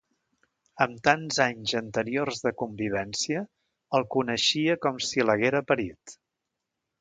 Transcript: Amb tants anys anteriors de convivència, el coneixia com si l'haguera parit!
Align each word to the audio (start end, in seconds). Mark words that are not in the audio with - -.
Amb 0.85 0.95
tants 1.07 1.35
anys 1.43 1.73
anteriors 1.79 2.41
de 2.47 2.53
convivència, 2.61 3.43
el 3.99 4.07
coneixia 4.17 4.79
com 4.87 4.99
si 5.11 5.27
l'haguera 5.29 5.63
parit! 5.75 6.17